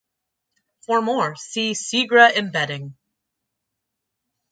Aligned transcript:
For 0.87 0.99
more 0.99 1.35
see 1.35 1.73
Segre 1.73 2.35
embedding. 2.35 2.95